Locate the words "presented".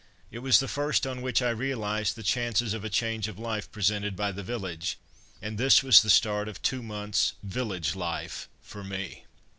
3.71-4.15